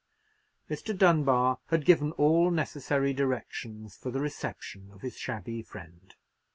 [0.67, 0.97] Mr.
[0.97, 6.15] Dunbar had given all necessary directions for the reception of his shabby friend.